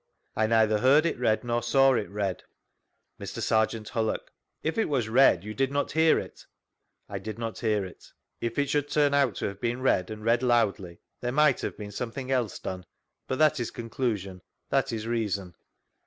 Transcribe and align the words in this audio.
—I 0.35 0.47
neither 0.47 0.79
heard 0.79 1.05
it 1.05 1.19
read 1.19 1.43
nor 1.43 1.61
saw 1.61 1.93
it 1.93 2.09
read. 2.09 2.41
Mr. 3.19 3.39
Serjeant 3.39 3.87
Hullock: 3.89 4.31
If 4.63 4.79
it 4.79 4.89
was 4.89 5.07
read 5.07 5.43
you 5.43 5.53
did 5.53 5.71
not 5.71 5.91
hear 5.91 6.17
it?— 6.17 6.43
I 7.07 7.19
did 7.19 7.37
not 7.37 7.59
hear 7.59 7.85
it. 7.85 8.11
If 8.39 8.57
it 8.57 8.67
should 8.67 8.89
turn 8.89 9.11
oi^ 9.11 9.35
to 9.35 9.45
have 9.45 9.61
been 9.61 9.79
read, 9.83 10.09
and 10.09 10.25
read 10.25 10.41
loudly, 10.41 11.01
there 11.19 11.31
might 11.31 11.61
have 11.61 11.77
been 11.77 11.91
something 11.91 12.31
else 12.31 12.57
done— 12.57 12.87
but 13.27 13.37
that 13.37 13.59
is 13.59 13.69
condusion— 13.69 14.41
that 14.71 14.91
is 14.91 15.05
reason. 15.05 15.53